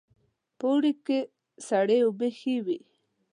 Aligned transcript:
په 0.57 0.65
اوړي 0.71 0.93
کې 1.05 1.19
سړې 1.67 1.97
اوبه 2.05 2.27
ښې 2.39 2.55
وي 2.65 2.79